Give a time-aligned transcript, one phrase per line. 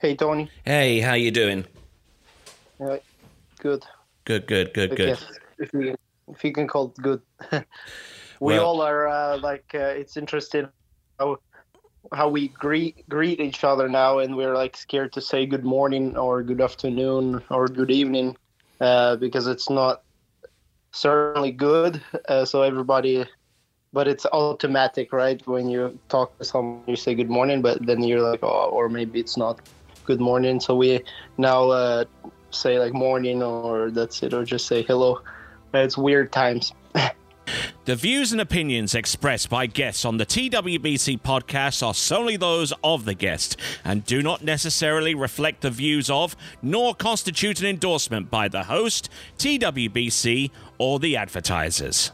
[0.00, 0.50] Hey, Tony.
[0.64, 1.66] Hey, how you doing?
[2.82, 2.96] Uh,
[3.58, 3.84] good.
[4.24, 5.08] Good, good, good, good.
[5.08, 5.26] Yes,
[5.58, 5.94] if you
[6.32, 7.20] if you can call it good.
[8.40, 10.70] we Well- all are uh, like uh, it's interesting
[11.18, 11.36] how
[12.14, 16.16] how we greet greet each other now, and we're like scared to say good morning
[16.16, 18.38] or good afternoon or good evening
[18.80, 20.00] uh, because it's not
[20.94, 22.00] certainly good.
[22.26, 23.26] Uh, so everybody.
[23.92, 25.44] But it's automatic, right?
[25.48, 28.88] When you talk to someone, you say good morning, but then you're like, oh, or
[28.88, 29.60] maybe it's not
[30.10, 30.58] good morning.
[30.58, 31.04] So we
[31.38, 32.04] now uh,
[32.50, 35.20] say like morning or that's it, or just say hello.
[35.72, 36.72] It's weird times.
[37.86, 43.04] The views and opinions expressed by guests on the TWBC podcast are solely those of
[43.04, 48.46] the guest and do not necessarily reflect the views of, nor constitute an endorsement by
[48.46, 52.12] the host, TWBC, or the advertisers.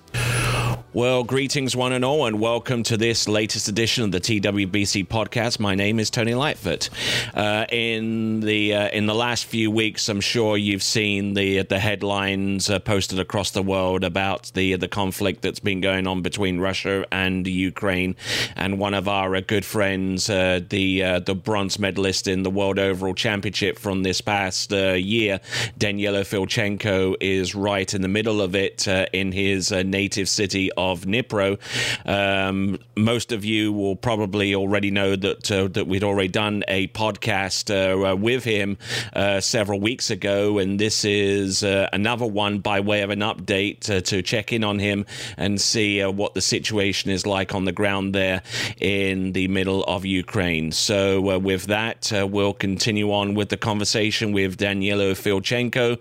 [0.96, 5.60] Well, greetings, one and all, and welcome to this latest edition of the TWBC podcast.
[5.60, 6.88] My name is Tony Lightfoot.
[7.34, 11.78] Uh, in the uh, in the last few weeks, I'm sure you've seen the the
[11.78, 16.60] headlines uh, posted across the world about the the conflict that's been going on between
[16.60, 18.16] Russia and Ukraine.
[18.56, 22.50] And one of our uh, good friends, uh, the uh, the bronze medalist in the
[22.50, 25.40] World Overall Championship from this past year,
[25.78, 31.58] Danylo Filchenko, is right in the middle of it in his native city of Dnipro.
[32.06, 36.88] Um, most of you will probably already know that uh, that we'd already done a
[36.88, 38.78] podcast uh, uh, with him
[39.14, 43.80] uh, several weeks ago, and this is uh, another one by way of an update
[43.80, 45.06] to check in on him
[45.36, 48.42] and see what the situation is like on the ground there
[48.80, 50.72] in the middle of Ukraine.
[50.72, 55.98] So, with that, we'll continue on with the conversation with Danylo Filchenko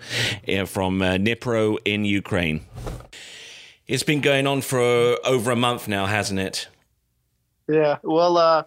[0.67, 2.61] from uh, Dnipro in Ukraine.
[3.87, 4.79] It's been going on for
[5.25, 6.67] over a month now, hasn't it?
[7.67, 7.97] Yeah.
[8.01, 8.63] Well, uh,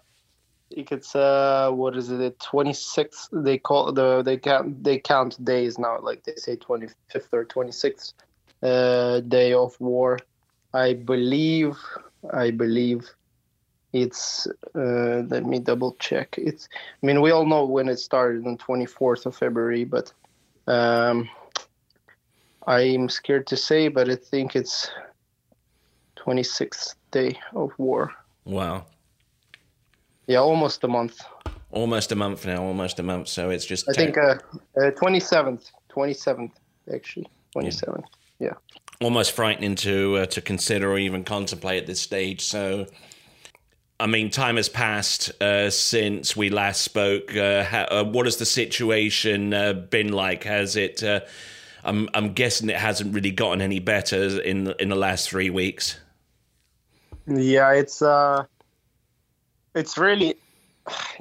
[0.71, 2.19] it's uh, what is it?
[2.19, 3.29] The 26th.
[3.33, 5.99] They call the they count they count days now.
[6.01, 8.13] Like they say, 25th or 26th
[8.63, 10.19] uh, day of war.
[10.73, 11.77] I believe.
[12.33, 13.11] I believe
[13.93, 14.47] it's.
[14.73, 16.37] Uh, let me double check.
[16.39, 16.69] It's.
[17.03, 20.13] I mean, we all know when it started on 24th of February, but
[20.69, 21.29] um,
[22.69, 24.91] I'm scared to say, but I think it's
[26.29, 28.13] 26th day of war.
[28.45, 28.85] Wow.
[30.27, 31.21] Yeah, almost a month.
[31.71, 33.29] Almost a month now, almost a month.
[33.29, 34.37] So it's just I think uh,
[34.77, 36.51] uh, 27th, 27th
[36.95, 38.05] actually, 27th.
[38.39, 38.53] Yeah.
[39.01, 42.43] almost frightening to uh, to consider or even contemplate at this stage.
[42.43, 42.87] So,
[43.99, 47.35] I mean, time has passed uh, since we last spoke.
[47.35, 50.45] Uh, ha- uh, what has the situation uh, been like?
[50.45, 51.03] Has it?
[51.03, 51.21] Uh,
[51.85, 55.99] I'm I'm guessing it hasn't really gotten any better in in the last three weeks.
[57.29, 58.45] Yeah, it's uh,
[59.75, 60.37] it's really,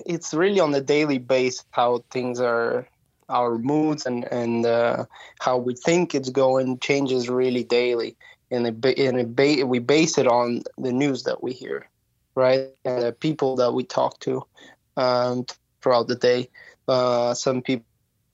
[0.06, 2.88] it's really on a daily basis how things are,
[3.28, 5.06] our moods and and uh,
[5.41, 8.16] how we think it's going changes really daily,
[8.50, 11.90] and and ba- we base it on the news that we hear,
[12.35, 14.46] right, and the people that we talk to,
[14.96, 15.46] um,
[15.81, 16.50] throughout the day.
[16.88, 17.84] Uh, some people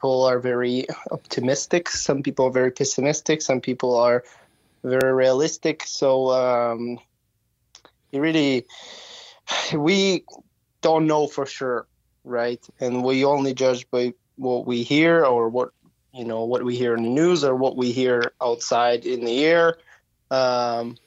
[0.03, 4.23] are very optimistic, some people are very pessimistic, some people are
[4.83, 5.83] very realistic.
[5.87, 6.29] So.
[6.29, 6.99] Um,
[8.13, 8.65] it really
[9.73, 10.23] we
[10.81, 11.87] don't know for sure
[12.23, 12.65] right?
[12.79, 15.69] And we only judge by what we hear or what
[16.13, 19.43] you know what we hear in the news or what we hear outside in the
[19.45, 19.77] air.
[20.31, 20.97] Um,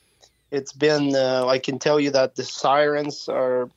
[0.53, 3.69] it's been uh, i can tell you that the sirens are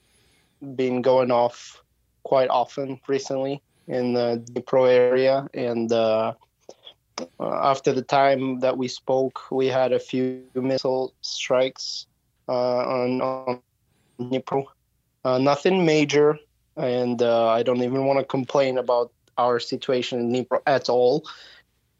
[0.75, 1.81] been going off
[2.23, 5.47] quite often recently in Dnipro area.
[5.53, 6.33] And uh,
[7.39, 12.05] after the time that we spoke we had a few missile strikes.
[12.07, 12.18] uh,
[12.51, 13.61] on, on
[14.19, 14.65] Dnipro.
[15.23, 16.37] Uh, nothing major,
[16.77, 21.25] and uh, I don't even want to complain about our situation in Dnipro at all,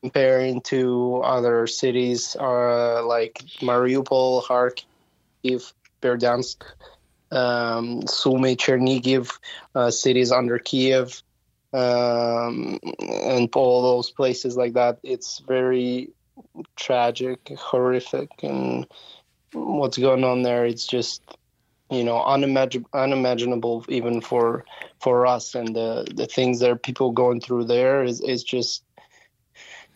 [0.02, 6.64] comparing to other cities uh, like Mariupol, Kharkiv, Berdiansk,
[7.32, 9.38] um, Sumy, Chernihiv,
[9.76, 11.22] uh, cities under Kiev,
[11.74, 15.00] um, and all those places like that.
[15.04, 16.12] It's very
[16.76, 18.88] tragic, horrific, and
[19.54, 20.66] what's going on there.
[20.66, 21.22] It's just
[21.90, 24.66] you know unimagin- unimaginable even for
[25.02, 25.56] for us.
[25.56, 28.84] And the the things that people going through there is is just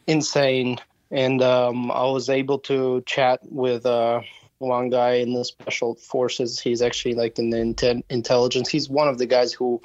[0.07, 0.77] insane.
[1.11, 4.21] And um, i was able to chat with uh,
[4.57, 6.59] one guy in the special forces.
[6.59, 8.69] He's actually like in the inten- intelligence.
[8.69, 9.79] He's one of the guys who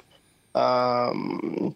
[0.55, 1.75] um,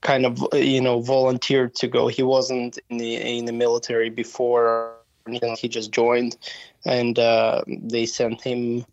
[0.00, 2.08] kind of you know volunteered to go.
[2.08, 4.96] He wasn't in the in the military before
[5.58, 6.36] he just joined,
[6.84, 8.84] and uh, they sent him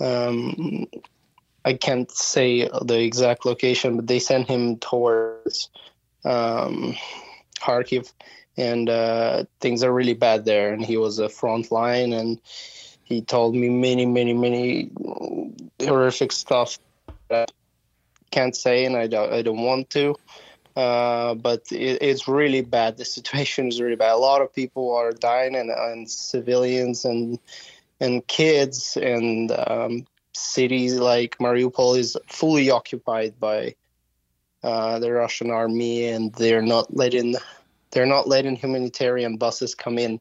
[0.00, 0.88] um,
[1.64, 5.68] I can't say the exact location, but they sent him towards
[6.24, 6.96] um,
[7.60, 8.12] Kharkiv,
[8.56, 10.72] and uh, things are really bad there.
[10.72, 12.40] And he was a front line, and
[13.04, 14.90] he told me many, many, many
[15.80, 16.78] horrific stuff
[17.28, 20.16] that I can't say, and I don't, I don't want to.
[20.74, 22.96] Uh, but it, it's really bad.
[22.96, 24.12] The situation is really bad.
[24.12, 27.38] A lot of people are dying, and, and civilians and
[28.00, 33.74] and kids, and um, cities like Mariupol is fully occupied by
[34.62, 37.36] uh, the Russian army, and they're not letting
[37.90, 40.20] they're not letting humanitarian buses come in,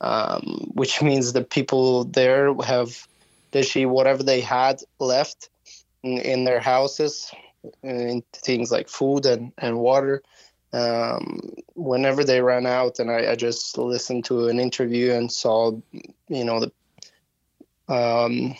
[0.00, 3.06] um, which means the people there have
[3.52, 5.48] literally whatever they had left
[6.02, 7.30] in, in their houses,
[7.82, 10.22] in things like food and, and water.
[10.72, 15.72] Um, whenever they ran out, and I, I, just listened to an interview and saw,
[16.28, 16.72] you know, the
[17.94, 18.54] um,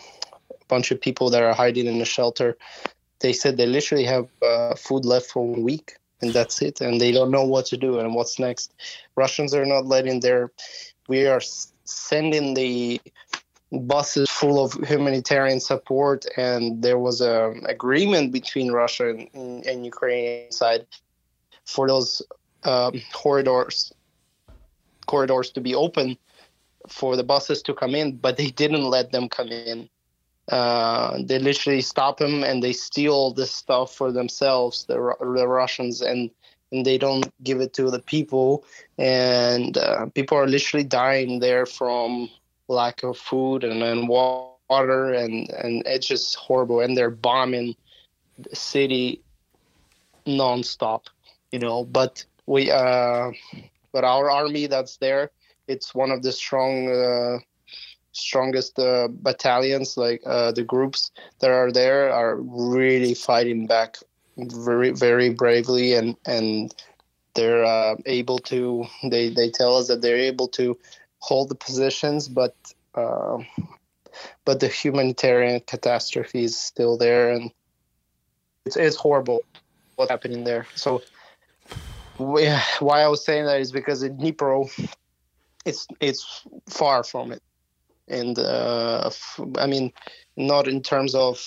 [0.68, 2.56] bunch of people that are hiding in the shelter.
[3.20, 6.80] They said they literally have uh, food left for one week, and that's it.
[6.80, 8.72] And they don't know what to do and what's next.
[9.16, 10.52] Russians are not letting their.
[11.08, 11.40] We are
[11.84, 13.00] sending the
[13.80, 20.50] buses full of humanitarian support, and there was an agreement between Russia and, and Ukraine
[20.50, 20.86] side
[21.64, 22.22] for those
[22.64, 23.92] um, corridors
[25.06, 26.18] corridors to be open
[26.88, 29.88] for the buses to come in, but they didn't let them come in.
[30.50, 36.00] Uh, they literally stop them and they steal this stuff for themselves, the, the Russians,
[36.00, 36.30] and
[36.72, 38.64] and they don't give it to the people.
[38.98, 42.28] And uh, people are literally dying there from
[42.68, 46.80] lack of food and, and water, and and it's just horrible.
[46.80, 47.76] And they're bombing
[48.38, 49.22] the city
[50.26, 51.06] nonstop,
[51.50, 51.84] you know.
[51.84, 53.30] But we, uh,
[53.92, 55.30] but our army that's there,
[55.68, 57.38] it's one of the strong uh,
[58.12, 61.10] strongest uh, battalions, like uh, the groups
[61.40, 63.96] that are there, are really fighting back
[64.36, 66.74] very very bravely, and and
[67.34, 68.84] they're uh, able to.
[69.10, 70.76] They they tell us that they're able to
[71.26, 72.54] hold the positions, but
[72.94, 73.38] uh,
[74.44, 77.50] but the humanitarian catastrophe is still there, and
[78.64, 79.40] it's it's horrible
[79.96, 80.66] what's happening there.
[80.74, 81.02] So.
[82.18, 84.70] why I was saying that is because in Dnipro,
[85.66, 87.42] it's it's far from it
[88.08, 89.10] and uh,
[89.58, 89.92] I mean,
[90.36, 91.42] not in terms of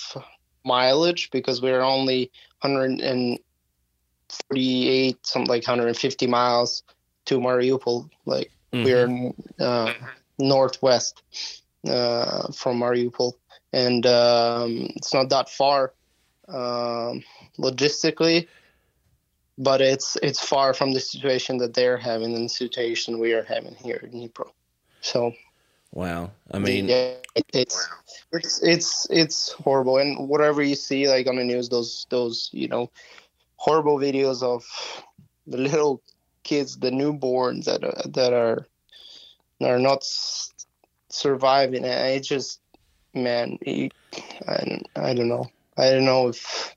[0.64, 2.30] mileage because we're only
[2.60, 6.82] 148, something like 150 miles
[7.26, 8.10] to Mariupol.
[8.26, 8.84] Like mm-hmm.
[8.84, 9.92] we're uh,
[10.38, 11.22] northwest
[11.86, 13.34] uh, from Mariupol,
[13.72, 15.92] and um, it's not that far
[16.48, 17.22] um,
[17.58, 18.48] logistically.
[19.58, 23.42] But it's it's far from the situation that they're having and the situation we are
[23.42, 24.48] having here in Dnipro.
[25.02, 25.34] So
[25.92, 26.30] Wow.
[26.52, 27.14] I mean, yeah,
[27.52, 27.88] it's
[28.32, 29.98] it's it's it's horrible.
[29.98, 32.90] And whatever you see, like on the news, those those you know
[33.56, 34.64] horrible videos of
[35.46, 36.00] the little
[36.42, 38.66] kids, the newborns that are, that are
[39.62, 40.04] are not
[41.08, 41.84] surviving.
[41.84, 42.60] And it just,
[43.14, 43.90] man, I
[44.96, 45.50] I don't know.
[45.76, 46.74] I don't know if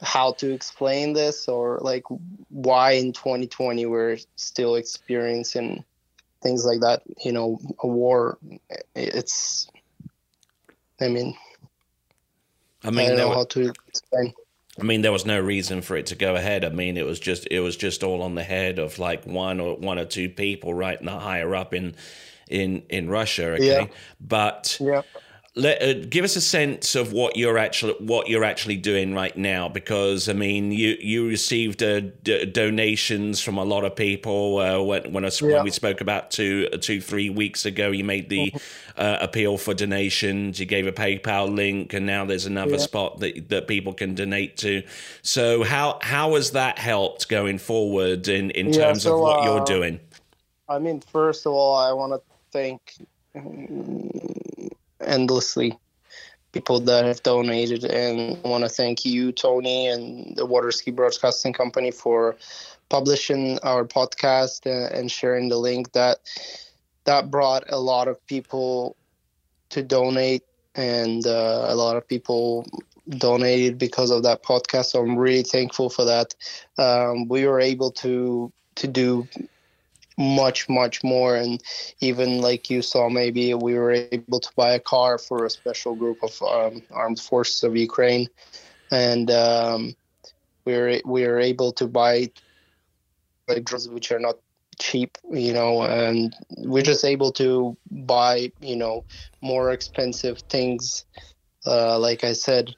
[0.00, 2.04] how to explain this or like
[2.50, 5.84] why in 2020 we're still experiencing
[6.42, 7.02] things like that.
[7.24, 8.38] You know, a war.
[8.94, 9.68] It's.
[11.00, 11.36] I mean.
[12.84, 14.32] I mean, I don't know how to explain.
[14.78, 16.64] I mean, there was no reason for it to go ahead.
[16.64, 19.60] I mean, it was just it was just all on the head of like one
[19.60, 21.94] or one or two people, right, not higher up in
[22.48, 23.52] in in Russia.
[23.52, 23.86] Okay, yeah.
[24.20, 25.02] but yeah
[25.54, 29.36] let, uh, give us a sense of what you're actually what you're actually doing right
[29.36, 34.58] now because I mean you you received uh, d- donations from a lot of people
[34.58, 35.56] uh, when when, I, yeah.
[35.56, 39.00] when, we spoke about two two three weeks ago you made the mm-hmm.
[39.00, 42.78] uh, appeal for donations you gave a PayPal link and now there's another yeah.
[42.78, 44.82] spot that that people can donate to
[45.22, 49.44] so how how has that helped going forward in in yeah, terms so, of what
[49.44, 49.98] you're uh, doing
[50.68, 52.20] I mean first of all I want to
[52.52, 52.94] thank
[55.08, 55.78] endlessly
[56.52, 61.52] people that have donated and I want to thank you tony and the waterski broadcasting
[61.52, 62.36] company for
[62.88, 66.18] publishing our podcast and sharing the link that
[67.04, 68.96] that brought a lot of people
[69.70, 72.66] to donate and uh, a lot of people
[73.08, 74.86] donated because of that podcast.
[74.86, 76.34] So i'm really thankful for that.
[76.76, 79.26] Um, we were able to to do
[80.18, 81.36] much much more.
[81.36, 81.62] And
[82.00, 85.94] even like you saw maybe we were able to buy a car for a special
[85.94, 88.28] group of um, armed forces of ukraine.
[88.90, 89.94] And um,
[90.64, 92.30] we were we were able to buy
[93.46, 94.36] like drugs which are not
[94.78, 99.04] cheap you know and we're just able to buy you know
[99.40, 101.04] more expensive things
[101.66, 102.74] uh, like I said.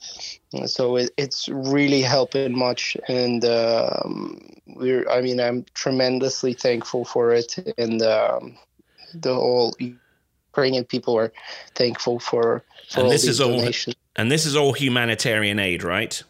[0.67, 5.09] So it, it's really helping much, and um, we're.
[5.09, 8.57] I mean, I'm tremendously thankful for it, and um,
[9.15, 11.33] the whole Ukrainian people are
[11.75, 12.65] thankful for.
[12.89, 13.57] for and this is all.
[13.57, 13.97] donations.
[14.17, 16.21] And this is all humanitarian aid, right?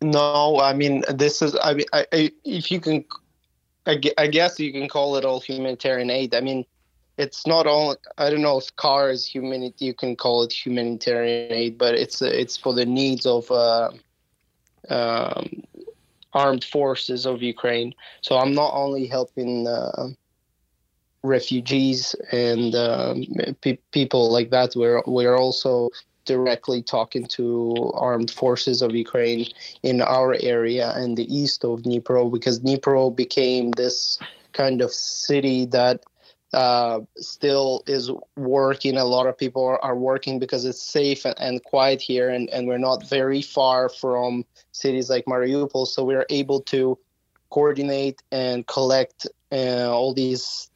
[0.00, 1.56] No, I mean this is.
[1.62, 3.04] I mean, I, I, if you can,
[3.86, 6.34] I, I guess you can call it all humanitarian aid.
[6.34, 6.64] I mean,
[7.18, 7.96] it's not all.
[8.18, 9.72] I don't know if car is human.
[9.78, 13.90] You can call it humanitarian aid, but it's it's for the needs of uh,
[14.88, 15.62] um,
[16.32, 17.94] armed forces of Ukraine.
[18.20, 19.66] So I'm not only helping.
[19.66, 20.08] Uh,
[21.22, 23.24] refugees and um,
[23.60, 25.90] pe- people like that we're we're also
[26.24, 29.46] directly talking to armed forces of Ukraine
[29.82, 34.18] in our area and the east of Dnipro because Dnipro became this
[34.52, 36.04] kind of city that
[36.52, 38.96] uh, still is working.
[38.96, 42.66] A lot of people are, are working because it's safe and, quiet here, and, and
[42.66, 46.98] we're not very far from cities like Mariupol, so we're able to
[47.50, 50.70] coordinate and collect uh, all these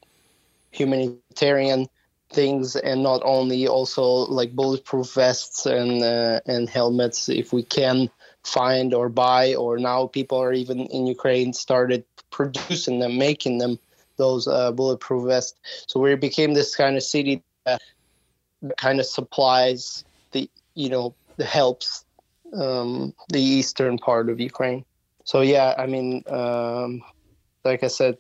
[0.71, 1.89] humanitarian
[2.33, 8.09] things and not only also like bulletproof vests and uh, and helmets if we can
[8.45, 13.81] find or buy or now people are even in Ukraine started producing them making them
[14.21, 15.59] those uh, bulletproof vests.
[15.89, 17.81] So we became this kind of city that
[18.77, 22.05] kind of supplies the you know the helps
[22.55, 24.85] um, the eastern part of Ukraine.
[25.25, 27.03] So yeah I mean um,
[27.65, 28.19] like I said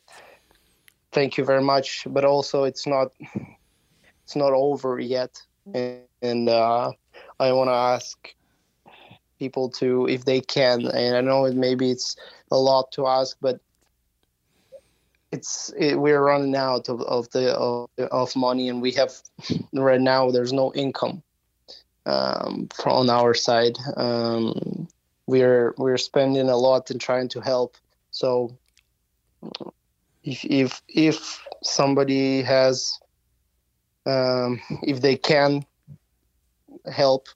[1.12, 3.08] thank you very much but also it's not
[4.24, 5.42] it's not over yet.
[5.74, 6.92] And, and uh,
[7.38, 8.16] i want to ask
[9.38, 12.16] people to if they can and i know it maybe it's
[12.50, 13.60] a lot to ask but
[15.32, 19.12] it's it, we're running out of, of the of, of money and we have
[19.72, 21.22] right now there's no income
[22.06, 23.76] um, on our side.
[23.96, 24.88] Um,
[25.26, 27.76] we're we're spending a lot and trying to help.
[28.10, 28.58] So
[30.24, 32.98] if if if somebody has
[34.06, 35.64] um, if they can
[36.90, 37.28] help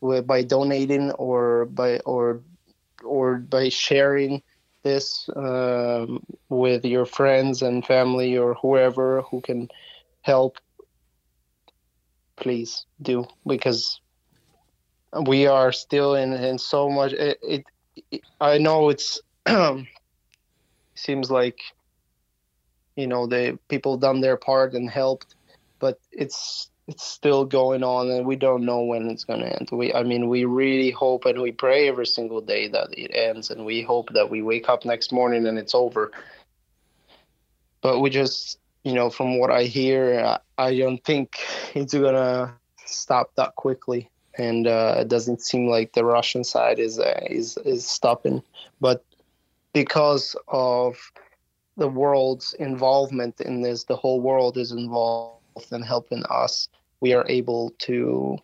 [0.00, 2.42] by donating or by or
[3.04, 4.42] or by sharing
[4.86, 9.68] this um, with your friends and family or whoever who can
[10.22, 10.58] help
[12.36, 14.00] please do because
[15.26, 17.64] we are still in, in so much it, it,
[18.12, 19.20] it i know it's
[20.94, 21.58] seems like
[22.94, 25.34] you know the people done their part and helped
[25.80, 29.68] but it's it's still going on and we don't know when it's going to end.
[29.72, 33.50] We i mean we really hope and we pray every single day that it ends
[33.50, 36.12] and we hope that we wake up next morning and it's over.
[37.80, 41.38] But we just you know from what i hear i, I don't think
[41.74, 42.52] it's going to
[42.84, 44.10] stop that quickly.
[44.38, 48.42] And uh, it doesn't seem like the russian side is uh, is is stopping.
[48.80, 49.02] But
[49.72, 50.96] because of
[51.76, 55.35] the world's involvement in this the whole world is involved
[55.72, 56.68] in helping us
[57.00, 58.38] we are able to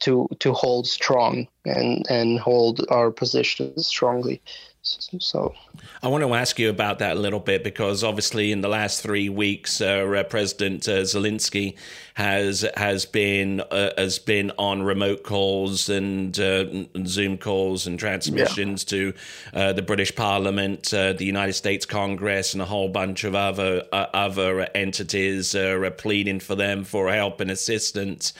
[0.00, 4.40] to to hold strong and and hold our position strongly
[4.84, 5.54] so
[6.02, 9.02] I want to ask you about that a little bit because obviously in the last
[9.02, 11.76] three weeks, uh, uh, President uh, Zelensky
[12.12, 16.66] has has been uh, has been on remote calls and, uh,
[17.06, 18.98] Zoom calls and transmissions yeah.
[18.98, 19.14] to
[19.54, 24.68] uh, the British Parliament, the United States Congress, and a whole bunch of other other
[24.74, 25.56] entities,
[25.96, 28.34] pleading for them for help and assistance.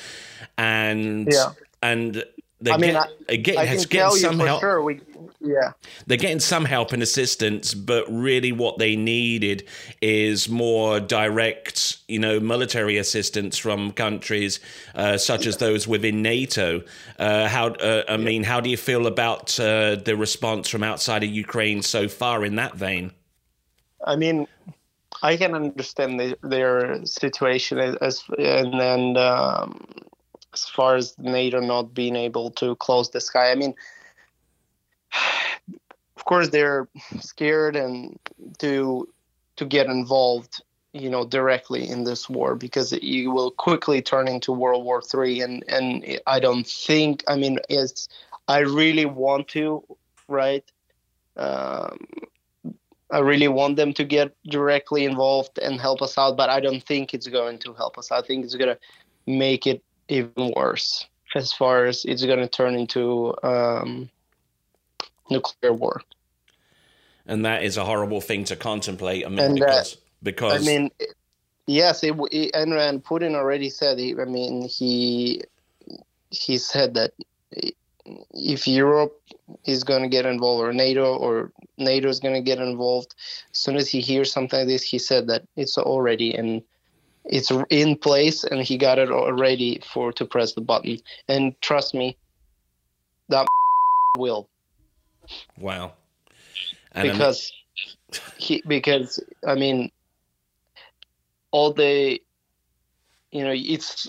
[0.56, 1.52] And yeah.
[1.82, 2.24] and
[2.72, 4.60] I mean, get, I, get, I can tell you for help.
[4.60, 4.82] sure.
[4.82, 5.00] We,
[5.40, 5.72] yeah,
[6.06, 9.68] they're getting some help and assistance, but really, what they needed
[10.00, 14.60] is more direct, you know, military assistance from countries
[14.94, 16.82] uh, such as those within NATO.
[17.18, 21.22] Uh, how, uh, I mean, how do you feel about uh, the response from outside
[21.22, 23.12] of Ukraine so far in that vein?
[24.06, 24.46] I mean,
[25.22, 29.18] I can understand the, their situation as and and.
[29.18, 29.86] Um,
[30.54, 33.50] as far as NATO not being able to close the sky.
[33.50, 33.74] I mean,
[36.16, 36.88] of course they're
[37.20, 38.18] scared and
[38.58, 39.08] to
[39.56, 44.52] to get involved, you know, directly in this war because you will quickly turn into
[44.52, 45.40] World War Three.
[45.40, 47.22] And and I don't think.
[47.28, 48.08] I mean, it's
[48.48, 49.84] I really want to,
[50.28, 50.64] right?
[51.36, 52.06] Um,
[53.10, 56.82] I really want them to get directly involved and help us out, but I don't
[56.82, 58.10] think it's going to help us.
[58.10, 58.78] I think it's going to
[59.26, 64.08] make it even worse as far as it's going to turn into um,
[65.30, 66.02] nuclear war.
[67.26, 69.24] And that is a horrible thing to contemplate.
[69.24, 70.90] I mean, and, because, uh, because I mean,
[71.66, 73.98] yes, it, it, and, and Putin already said.
[73.98, 75.42] He, I mean, he
[76.30, 77.12] he said that
[78.34, 79.18] if Europe
[79.64, 83.14] is going to get involved or NATO or NATO is going to get involved,
[83.50, 86.62] as soon as he hears something like this, he said that it's already in
[87.24, 90.98] it's in place and he got it ready for to press the button.
[91.28, 92.16] And trust me,
[93.28, 93.46] that
[94.18, 94.48] will.
[95.58, 95.92] Wow.
[96.92, 97.52] And because
[98.12, 98.22] I mean...
[98.38, 99.90] he because I mean
[101.50, 102.20] all the
[103.32, 104.08] you know it's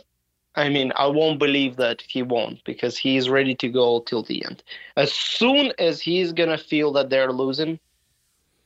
[0.57, 4.45] I mean, I won't believe that he won't because he's ready to go till the
[4.45, 4.63] end.
[4.95, 7.77] As soon as he's gonna feel that they're losing,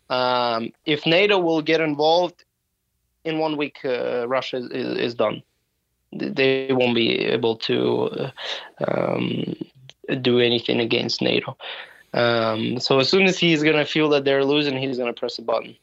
[0.10, 2.46] um, if NATO will get involved,
[3.23, 5.43] in one week uh, Russia is, is, done.
[6.11, 8.31] They won't be able to uh,
[8.88, 9.55] um,
[10.21, 11.57] do anything against NATO.
[12.13, 15.41] Um, so as soon as he's gonna feel that they're losing, he's gonna press a
[15.41, 15.75] button.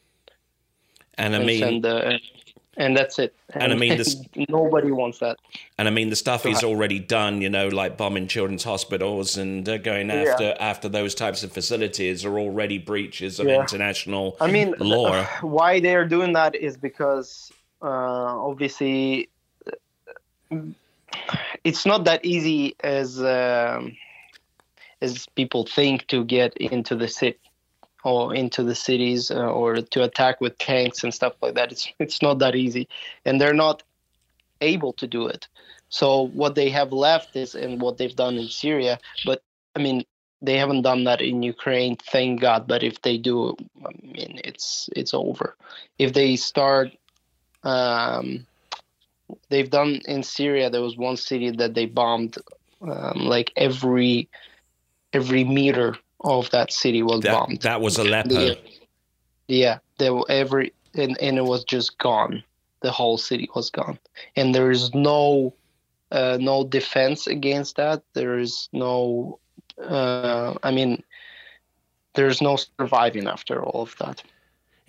[1.17, 2.17] And I mean, and, uh,
[2.77, 3.35] and that's it.
[3.53, 5.37] And, and I mean, this, nobody wants that.
[5.77, 9.67] And I mean, the stuff he's already done, you know, like bombing children's hospitals and
[9.67, 10.57] uh, going after yeah.
[10.59, 13.59] after those types of facilities are already breaches of yeah.
[13.59, 15.07] international I mean, law.
[15.07, 19.29] Uh, why they are doing that is because uh, obviously
[21.63, 23.97] it's not that easy as um,
[25.01, 27.39] as people think to get into the city
[28.03, 31.71] or into the cities uh, or to attack with tanks and stuff like that.
[31.71, 32.87] It's it's not that easy,
[33.25, 33.83] and they're not
[34.61, 35.47] able to do it.
[35.89, 38.99] So what they have left is and what they've done in Syria.
[39.25, 39.41] But
[39.75, 40.05] I mean,
[40.41, 42.67] they haven't done that in Ukraine, thank God.
[42.67, 45.55] But if they do, I mean, it's it's over.
[45.97, 46.91] If they start,
[47.63, 48.45] um,
[49.49, 50.69] they've done in Syria.
[50.69, 52.37] There was one city that they bombed,
[52.81, 54.29] um, like every
[55.13, 57.61] every meter of that city was that, bombed.
[57.61, 58.55] That was Aleppo.
[59.47, 62.43] Yeah, there were every and, and it was just gone.
[62.81, 63.97] The whole city was gone,
[64.35, 65.53] and there is no
[66.11, 68.03] uh, no defense against that.
[68.13, 69.39] There is no,
[69.81, 71.03] uh, I mean,
[72.13, 74.23] there's no surviving after all of that.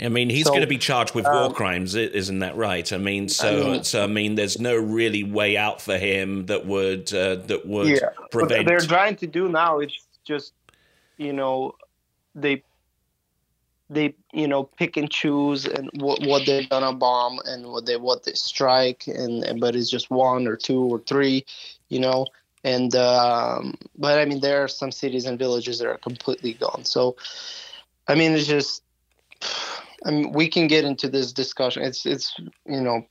[0.01, 2.93] I mean, he's so, going to be charged with war um, crimes, isn't that right?
[2.93, 6.47] I mean, so I mean, so I mean, there's no really way out for him
[6.47, 8.61] that would uh, that would yeah, prevent.
[8.61, 9.93] What they're trying to do now is
[10.25, 10.53] just
[11.19, 11.75] you know
[12.35, 12.63] they
[13.91, 17.97] they you know pick and choose and what, what they're gonna bomb and what they
[17.97, 21.45] what they strike and, and but it's just one or two or three
[21.89, 22.27] you know?
[22.65, 26.85] And um, but i mean there are some cities and villages that are completely gone.
[26.85, 27.17] So
[28.09, 28.83] i mean it's just
[30.05, 31.83] i mean we can get into this discussion.
[31.85, 32.35] It's it's
[32.67, 33.07] you know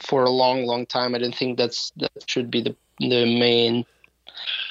[0.00, 1.14] for a long long time.
[1.14, 3.84] I didn't think that's that should be the the main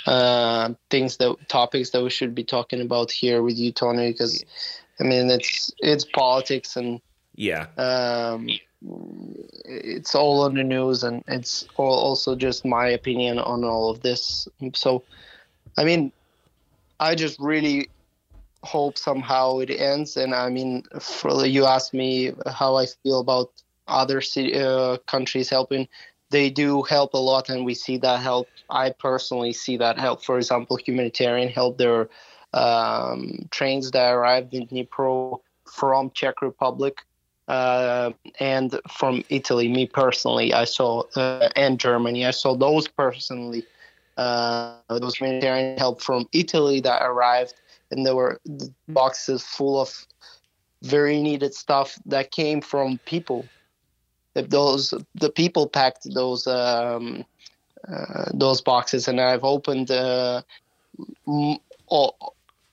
[0.06, 4.44] uh, things that topics that we should be talking about here with you, Tony, because
[5.00, 7.02] I mean it's it's politics and
[7.36, 8.48] yeah, um,
[9.66, 14.02] it's all on the news and it's all also just my opinion on all of
[14.02, 14.48] this.
[14.74, 15.04] So,
[15.78, 16.12] I mean,
[17.00, 17.90] I just really
[18.64, 20.18] hope somehow it ends.
[20.18, 23.52] And I mean, for you asked me how I feel about
[23.88, 25.88] other city, uh, countries helping
[26.34, 28.50] they do help a lot, and we see that help.
[28.70, 30.24] I personally see that help.
[30.24, 31.78] For example, humanitarian help.
[31.78, 32.10] There
[32.54, 37.06] um, trains that arrived in Dnipro from Czech Republic
[37.48, 39.68] uh, and from Italy.
[39.70, 42.26] Me personally, I saw uh, and Germany.
[42.26, 43.64] I saw those personally.
[44.18, 47.56] Uh, those humanitarian help from Italy that arrived,
[47.92, 48.40] and there were
[48.90, 50.06] boxes full of
[50.84, 53.46] very needed stuff that came from people
[54.34, 57.26] those the people packed those um,
[57.88, 60.42] uh, those boxes, and I've opened uh,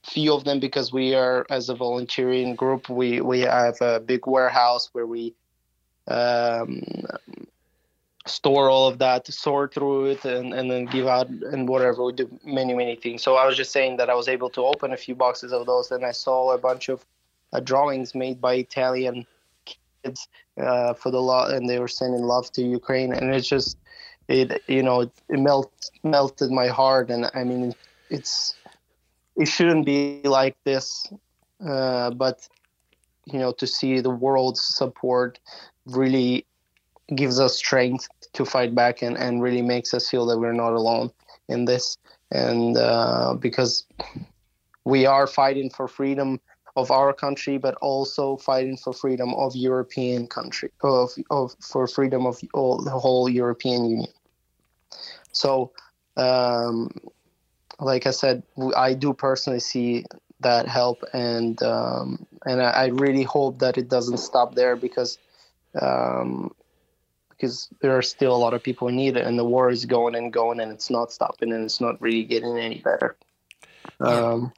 [0.05, 4.27] few of them because we are as a volunteering group we we have a big
[4.27, 5.35] warehouse where we
[6.09, 6.83] um,
[8.27, 12.13] store all of that sort through it and, and then give out and whatever we
[12.13, 13.23] do many many things.
[13.23, 15.67] So i was just saying that i was able to open a few boxes of
[15.67, 17.05] those and i saw a bunch of
[17.53, 19.27] uh, drawings made by italian
[20.61, 23.77] uh, for the law, and they were sending love to Ukraine, and it's just
[24.29, 27.75] it you know it, it melt melted my heart, and I mean
[28.09, 28.55] it's
[29.37, 31.07] it shouldn't be like this,
[31.67, 32.49] uh, but
[33.27, 35.39] you know to see the world's support
[35.87, 36.47] really
[37.15, 40.73] gives us strength to fight back and, and really makes us feel that we're not
[40.73, 41.11] alone
[41.49, 41.97] in this
[42.31, 43.85] and uh, because
[44.85, 46.41] we are fighting for freedom
[46.81, 52.27] of our country, but also fighting for freedom of European country, of, of for freedom
[52.27, 54.13] of all, the whole European Union.
[55.33, 55.73] So,
[56.17, 56.91] um,
[57.79, 58.43] like I said,
[58.77, 60.05] I do personally see
[60.41, 65.19] that help, and um, and I, I, really hope that it doesn't stop there because
[65.81, 66.53] um,
[67.29, 69.85] because there are still a lot of people in need it, and the war is
[69.85, 73.17] going and going, and it's not stopping, and it's not really getting any better.
[74.01, 74.53] Um,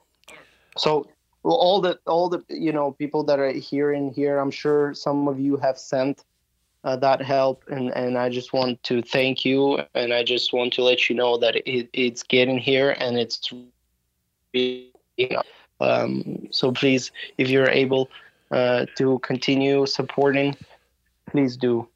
[0.76, 1.08] so
[1.42, 5.28] all the all the you know people that are here in here, I'm sure some
[5.28, 6.24] of you have sent
[6.84, 10.72] uh, that help, and and I just want to thank you, and I just want
[10.74, 13.52] to let you know that it, it's getting here, and it's.
[15.80, 18.08] Um, so please, if you're able
[18.52, 20.56] uh, to continue supporting,
[21.26, 21.88] please do.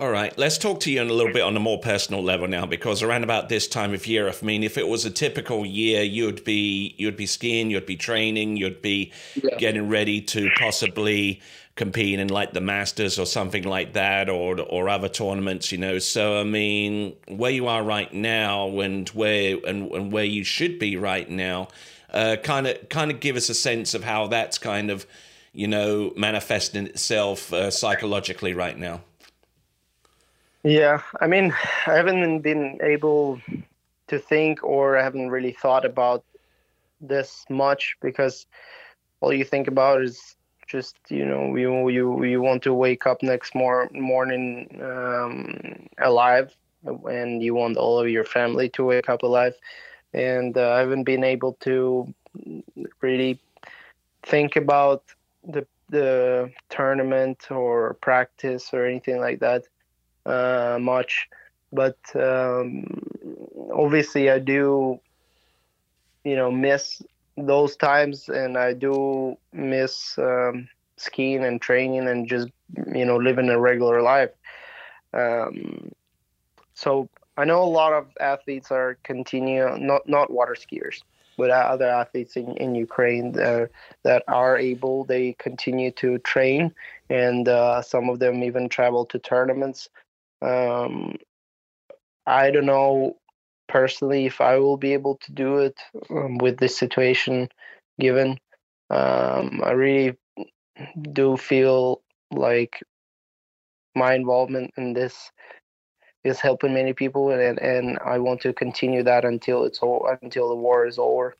[0.00, 2.46] All right, let's talk to you in a little bit on a more personal level
[2.46, 5.66] now, because around about this time of year, I mean, if it was a typical
[5.66, 9.56] year, you'd be you'd be skiing, you'd be training, you'd be yeah.
[9.58, 11.40] getting ready to possibly
[11.74, 15.98] compete in like the Masters or something like that, or or other tournaments, you know.
[15.98, 20.78] So I mean, where you are right now, and where and, and where you should
[20.78, 21.66] be right now,
[22.12, 25.08] kind of kind of give us a sense of how that's kind of
[25.52, 29.00] you know manifesting itself uh, psychologically right now.
[30.64, 31.52] Yeah, I mean,
[31.86, 33.40] I haven't been able
[34.08, 36.24] to think or I haven't really thought about
[37.00, 38.46] this much because
[39.20, 43.22] all you think about is just you know you you you want to wake up
[43.22, 46.54] next mor- morning um, alive
[47.10, 49.54] and you want all of your family to wake up alive.
[50.12, 52.12] And uh, I haven't been able to
[53.00, 53.38] really
[54.24, 55.02] think about
[55.44, 59.64] the the tournament or practice or anything like that
[60.80, 61.28] much,
[61.72, 62.84] but um,
[63.72, 65.00] obviously I do,
[66.24, 67.02] you know, miss
[67.36, 72.48] those times, and I do miss um, skiing and training and just
[72.94, 74.30] you know living a regular life.
[75.12, 75.92] Um,
[76.74, 81.02] so I know a lot of athletes are continue not not water skiers,
[81.38, 83.70] but other athletes in, in Ukraine that,
[84.02, 86.74] that are able, they continue to train,
[87.08, 89.88] and uh, some of them even travel to tournaments.
[90.42, 91.16] Um,
[92.26, 93.16] I don't know
[93.68, 95.78] personally if I will be able to do it
[96.10, 97.48] um, with this situation
[97.98, 98.38] given.
[98.90, 100.16] Um, I really
[101.12, 102.82] do feel like
[103.94, 105.30] my involvement in this
[106.24, 110.48] is helping many people, and and I want to continue that until it's all until
[110.48, 111.34] the war is over,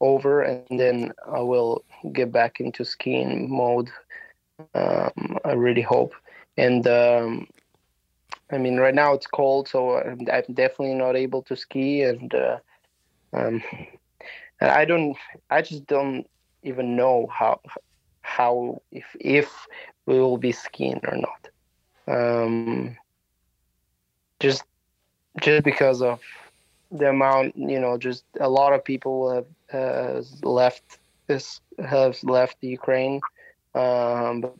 [0.00, 3.90] over, and then I will get back into skiing mode.
[4.74, 6.14] Um, I really hope,
[6.56, 7.46] and um,
[8.50, 12.58] I mean, right now it's cold, so I'm, definitely not able to ski, and uh,
[13.32, 13.62] um,
[14.60, 15.16] I don't,
[15.50, 16.26] I just don't
[16.62, 17.60] even know how,
[18.22, 19.66] how if if
[20.06, 21.48] we will be skiing or not.
[22.06, 22.96] Um,
[24.40, 24.64] just,
[25.40, 26.20] just because of
[26.90, 32.58] the amount, you know, just a lot of people have uh, left this have left
[32.60, 33.20] Ukraine.
[33.74, 34.52] Um,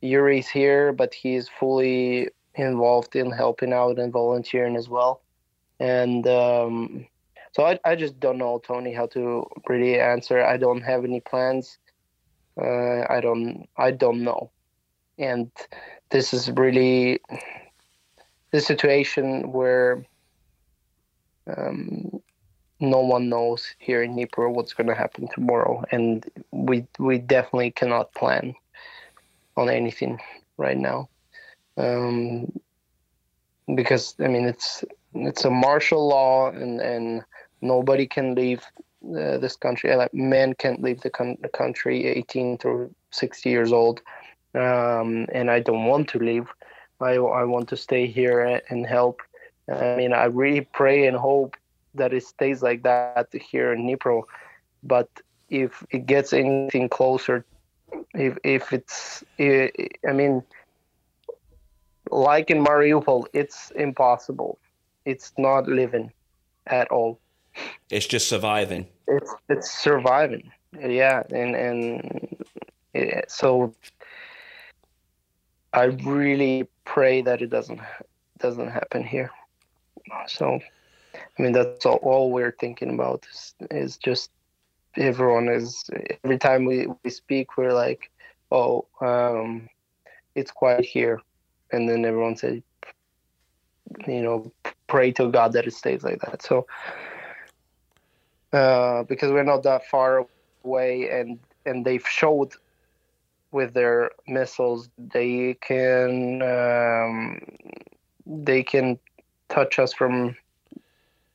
[0.00, 5.22] Yuri's here, but he's fully involved in helping out and volunteering as well.
[5.78, 7.06] And um,
[7.52, 10.44] so I, I just don't know, Tony, how to really answer.
[10.44, 11.78] I don't have any plans.
[12.60, 14.50] Uh, I don't I don't know.
[15.18, 15.50] And
[16.10, 17.20] this is really
[18.52, 20.04] the situation where
[21.46, 22.20] um,
[22.80, 27.70] no one knows here in Dnipro what's going to happen tomorrow, and we we definitely
[27.70, 28.54] cannot plan
[29.56, 30.18] on anything
[30.58, 31.08] right now
[31.76, 32.52] um,
[33.74, 34.84] because I mean it's
[35.14, 37.22] it's a martial law and and
[37.60, 38.62] nobody can leave
[39.04, 39.94] uh, this country.
[39.94, 44.00] Like men can't leave the, con- the country 18 to 60 years old,
[44.54, 46.48] um, and I don't want to leave.
[47.00, 49.20] I I want to stay here and help.
[49.72, 51.56] I mean, I really pray and hope
[51.94, 54.22] that it stays like that here in Dnipro.
[54.82, 55.08] But
[55.48, 57.44] if it gets anything closer,
[58.14, 60.42] if if it's, I mean,
[62.10, 64.58] like in Mariupol, it's impossible.
[65.04, 66.12] It's not living
[66.66, 67.20] at all.
[67.90, 68.86] It's just surviving.
[69.06, 70.50] It's it's surviving.
[70.78, 72.44] Yeah, and and
[72.92, 73.74] it, so
[75.72, 77.80] I really pray that it doesn't
[78.38, 79.30] doesn't happen here.
[80.28, 80.60] So,
[81.14, 84.30] I mean, that's all, all we're thinking about is, is just
[84.96, 85.84] everyone is
[86.22, 88.10] every time we, we speak, we're like,
[88.52, 89.68] oh, um,
[90.34, 91.20] it's quiet here
[91.72, 92.62] and then everyone said,
[94.06, 94.52] you know,
[94.86, 96.42] pray to God that it stays like that.
[96.42, 96.66] So,
[98.52, 100.26] uh, because we're not that far
[100.64, 102.52] away, and and they've showed
[103.52, 107.40] with their missiles they can um,
[108.26, 108.98] they can
[109.48, 110.36] touch us from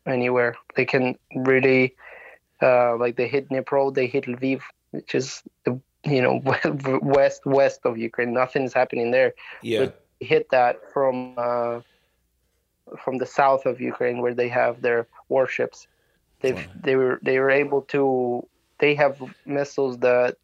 [0.06, 0.56] anywhere.
[0.76, 1.96] They can really
[2.62, 6.42] uh, like they hit Dnipro, they hit Lviv, which is the you know
[7.02, 8.34] west west of Ukraine.
[8.34, 9.34] Nothing's happening there.
[9.62, 9.86] Yeah.
[9.86, 11.82] But hit that from uh,
[13.04, 15.88] from the south of Ukraine where they have their warships.
[16.42, 16.64] They wow.
[16.82, 18.48] they were they were able to
[18.80, 20.38] they have missiles that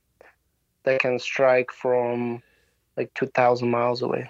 [0.84, 2.42] that can strike from
[2.96, 4.30] like 2,000 miles away.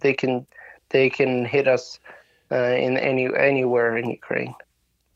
[0.00, 0.46] They can
[0.90, 1.98] they can hit us
[2.50, 4.54] uh, in any anywhere in Ukraine.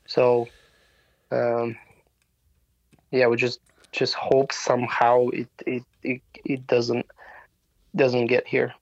[0.06, 0.48] So,
[1.30, 1.76] um,
[3.10, 3.60] yeah, we just
[3.92, 7.06] just hope somehow it it it, it doesn't
[7.94, 8.74] doesn't get here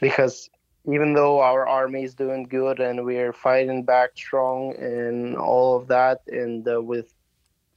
[0.00, 0.48] because
[0.86, 5.88] even though our army is doing good and we're fighting back strong and all of
[5.88, 7.12] that and uh, with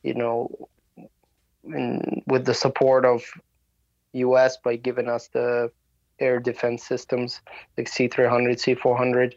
[0.03, 0.49] you know
[1.63, 3.23] with the support of
[4.13, 5.71] us by giving us the
[6.19, 7.41] air defense systems
[7.77, 9.33] like S-300 S-400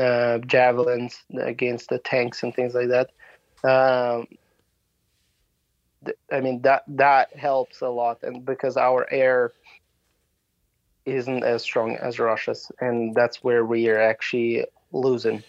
[0.00, 3.10] uh, javelins against the tanks and things like that
[3.64, 4.26] um,
[6.04, 9.52] th- i mean that that helps a lot and because our air
[11.04, 15.42] isn't as strong as Russia's, and that's where we are actually losing.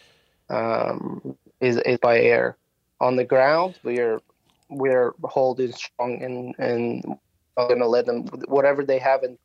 [0.49, 2.57] Um, is is by air.
[2.99, 4.19] On the ground, we are
[4.69, 7.03] we're holding strong and and
[7.57, 9.37] not gonna let them whatever they have in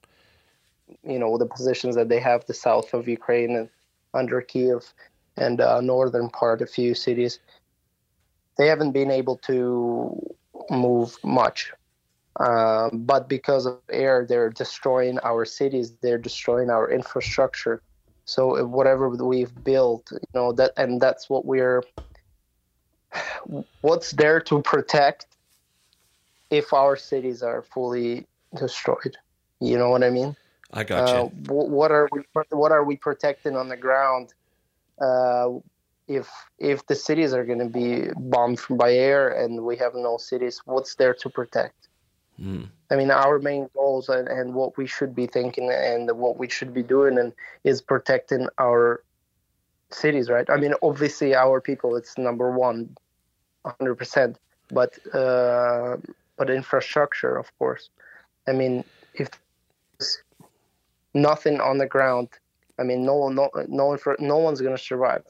[1.03, 3.69] you know the positions that they have the south of Ukraine and
[4.15, 4.93] under Kiev
[5.37, 7.39] and uh, northern part a few cities.
[8.57, 10.35] They haven't been able to
[10.71, 11.73] move much
[12.39, 17.83] um, but because of air, they're destroying our cities, they're destroying our infrastructure.
[18.27, 21.83] So whatever we've built, you know that, and that's what we're.
[23.81, 25.27] What's there to protect
[26.51, 29.17] if our cities are fully destroyed?
[29.61, 30.37] You know what I mean?
[30.73, 31.15] I got you.
[31.15, 32.23] Uh, what are we?
[32.51, 34.35] What are we protecting on the ground?
[35.01, 35.59] Uh,
[36.07, 40.19] if if the cities are going to be bombed by air and we have no
[40.19, 41.88] cities, what's there to protect?
[42.41, 42.69] Mm.
[42.91, 46.49] I mean, our main goals and, and what we should be thinking and what we
[46.49, 47.33] should be doing and
[47.65, 49.03] is protecting our
[49.91, 50.49] cities, right?
[50.49, 52.97] I mean, obviously, our people it's number one,
[53.63, 54.39] one, hundred percent.
[54.71, 55.97] But uh,
[56.37, 57.91] but infrastructure, of course.
[58.47, 59.29] I mean, if
[61.15, 62.29] nothing on the ground,
[62.79, 65.25] I mean, no no no infra- no one's gonna survive.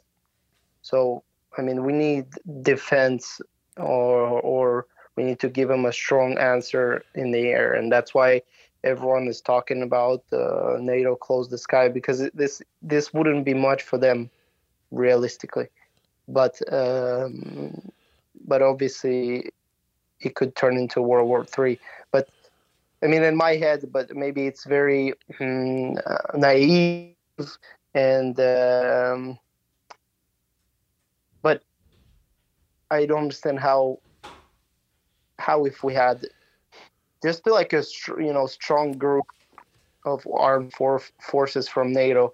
[0.83, 1.23] So
[1.57, 2.27] I mean, we need
[2.63, 3.41] defense
[3.77, 4.87] or or
[5.19, 8.41] we need to give them a strong answer in the air, and that's why
[8.85, 13.83] everyone is talking about uh, NATO close the sky because this this wouldn't be much
[13.83, 14.31] for them
[14.93, 15.67] realistically,
[16.29, 17.91] but um,
[18.47, 19.51] but obviously
[20.21, 21.81] it could turn into World War Three.
[22.13, 22.29] But
[23.03, 27.17] I mean, in my head, but maybe it's very mm, uh, naive
[27.93, 28.39] and.
[28.39, 29.39] Um,
[31.43, 31.63] but
[32.91, 33.99] I don't understand how
[35.39, 36.25] how if we had
[37.23, 37.83] just like a
[38.19, 39.27] you know strong group
[40.05, 42.33] of armed for- forces from NATO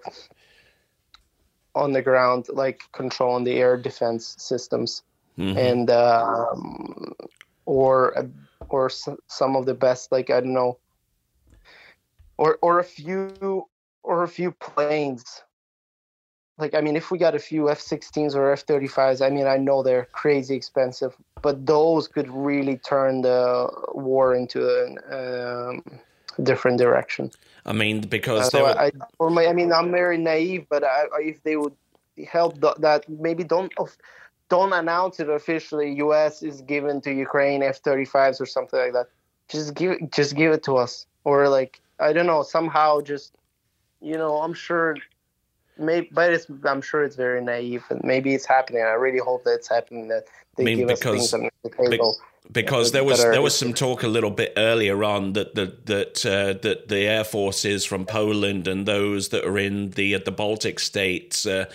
[1.73, 5.03] on the ground, like controlling the air defense systems,
[5.37, 5.57] mm-hmm.
[5.57, 7.13] and um,
[7.65, 8.27] or
[8.69, 10.77] or some of the best, like I don't know,
[12.37, 13.67] or or a few
[14.03, 15.43] or a few planes
[16.57, 19.83] like I mean, if we got a few F-16s or F-35s, I mean, I know
[19.83, 25.83] they're crazy expensive, but those could really turn the war into a um,
[26.43, 27.31] different direction.
[27.65, 28.79] I mean, because uh, so were...
[28.79, 31.75] I, or my, I mean, I'm very naive, but I, if they would
[32.29, 33.73] help th- that, maybe don't
[34.49, 35.93] don't announce it officially.
[35.95, 36.41] U.S.
[36.41, 39.07] is given to Ukraine F-35s or something like that.
[39.49, 43.35] Just give just give it to us, or like I don't know, somehow just
[44.01, 44.95] you know, I'm sure
[45.77, 48.81] maybe, but it's, I'm sure it's very naive, and maybe it's happening.
[48.81, 50.07] I really hope that it's happening.
[50.07, 50.25] That
[50.57, 52.17] they I mean, give because, us things on the table.
[52.19, 55.85] Be, because there was there was some talk a little bit earlier on that that
[55.87, 60.31] that uh, that the air forces from Poland and those that are in the the
[60.31, 61.65] Baltic states uh,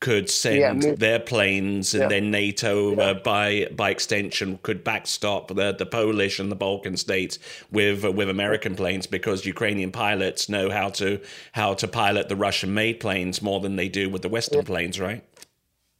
[0.00, 2.08] could send yeah, their planes, and yeah.
[2.08, 3.02] then NATO, yeah.
[3.02, 7.38] uh, by by extension, could backstop the, the Polish and the Balkan states
[7.70, 11.20] with uh, with American planes because Ukrainian pilots know how to
[11.52, 15.22] how to pilot the Russian-made planes more than they do with the Western planes, right?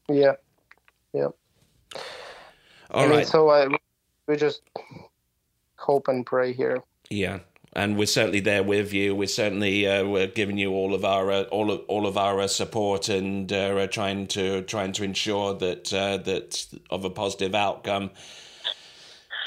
[0.09, 0.33] Yeah,
[1.13, 1.29] yeah.
[2.91, 3.17] All I right.
[3.19, 3.69] Mean, so uh,
[4.27, 4.63] we just
[5.77, 6.83] hope and pray here.
[7.11, 7.41] Yeah
[7.73, 9.15] and we're certainly there with you.
[9.15, 12.41] We're certainly uh, we're giving you all of our uh, all of all of our
[12.41, 17.55] uh, support and uh, trying to trying to ensure that uh, that of a positive
[17.55, 18.11] outcome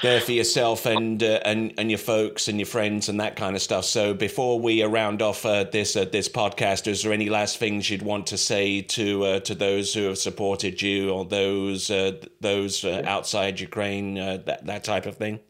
[0.01, 3.57] there for yourself and uh, and and your folks and your friends and that kind
[3.57, 3.83] of stuff.
[3.83, 8.27] So before we round off this this podcast, is there any last things you'd want
[8.27, 11.91] to say to to those who have supported you or those
[12.39, 15.41] those outside Ukraine that that type of thing?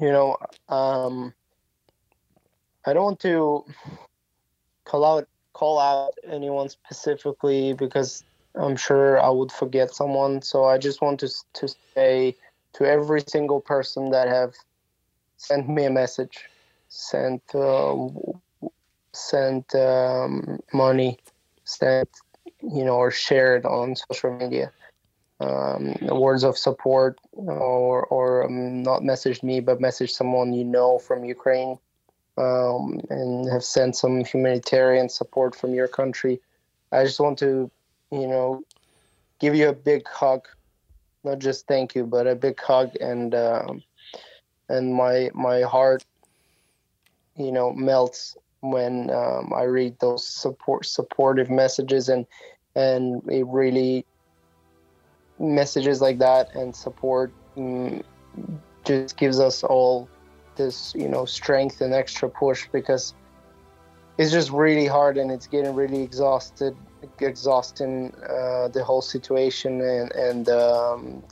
[0.00, 0.36] You know,
[0.68, 1.32] um,
[2.86, 3.64] I don't want to
[4.84, 8.22] call out call out anyone specifically because
[8.54, 10.42] I'm sure I would forget someone.
[10.42, 12.36] So I just want to to say
[12.74, 14.54] to every single person that have
[15.38, 16.44] sent me a message,
[16.88, 17.96] sent uh,
[19.12, 21.18] sent um, money,
[21.64, 22.08] sent
[22.62, 24.72] you know, or shared on social media.
[25.38, 30.98] Um, words of support, or or um, not messaged me, but messaged someone you know
[30.98, 31.78] from Ukraine
[32.38, 36.40] um, and have sent some humanitarian support from your country.
[36.92, 37.70] I just want to,
[38.10, 38.62] you know,
[39.38, 40.46] give you a big hug,
[41.24, 43.82] not just thank you, but a big hug, and um,
[44.68, 46.04] and my my heart,
[47.36, 52.26] you know, melts when um, I read those support supportive messages, and
[52.74, 54.04] and it really
[55.38, 58.02] messages like that and support mm,
[58.84, 60.08] just gives us all
[60.56, 63.14] this you know strength and extra push because
[64.18, 66.74] it's just really hard and it's getting really exhausted
[67.20, 71.22] exhausting uh, the whole situation and and um,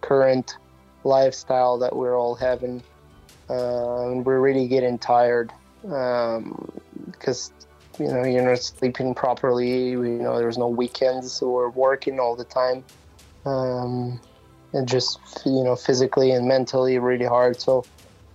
[0.00, 0.56] current
[1.04, 2.82] lifestyle that we're all having.
[3.48, 10.38] Uh, we're really getting tired because um, you know you're not sleeping properly you know
[10.38, 12.84] there's no weekends so we're working all the time
[13.44, 14.20] um,
[14.72, 17.60] and just you know physically and mentally really hard.
[17.60, 17.84] So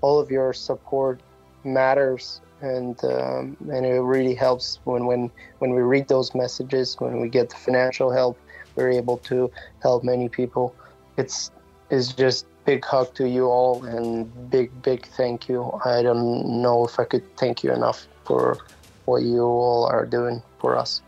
[0.02, 1.20] all of your support
[1.64, 2.42] matters.
[2.62, 7.28] And um, and it really helps when when when we read those messages when we
[7.28, 8.40] get the financial help
[8.76, 10.76] we're able to help many people.
[11.18, 11.52] It's
[11.90, 15.72] it's just big hug to you all and big big thank you.
[15.86, 18.58] I don't know if i could thank you enough for
[19.06, 21.02] what you all are doing for us.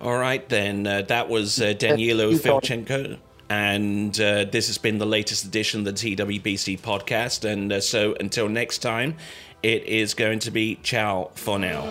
[0.00, 0.86] All right then.
[0.86, 3.18] Uh, that was uh, Danylo Filchenko
[3.54, 7.48] and uh, this has been the latest edition of the TWBC podcast.
[7.48, 9.16] And uh, so until next time,
[9.62, 11.82] it is going to be ciao for now.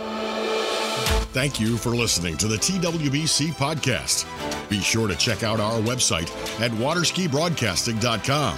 [1.31, 4.27] Thank you for listening to the TWBC podcast.
[4.69, 8.57] Be sure to check out our website at waterskibroadcasting.com.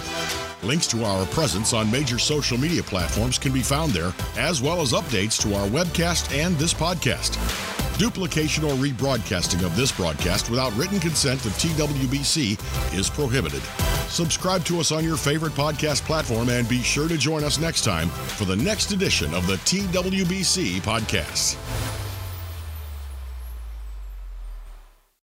[0.66, 4.80] Links to our presence on major social media platforms can be found there, as well
[4.80, 7.75] as updates to our webcast and this podcast.
[7.98, 13.62] Duplication or rebroadcasting of this broadcast without written consent of TWBC is prohibited.
[14.10, 17.84] Subscribe to us on your favorite podcast platform and be sure to join us next
[17.84, 22.05] time for the next edition of the TWBC podcast.